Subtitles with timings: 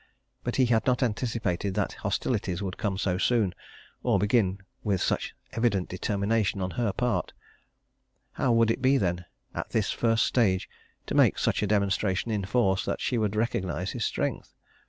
[0.43, 3.53] But he had not anticipated that hostilities would come so soon,
[4.01, 7.33] or begin with such evident determination on her part.
[8.31, 10.67] How would it be, then, at this first stage
[11.05, 14.55] to make such a demonstration in force that she would recognize his strength?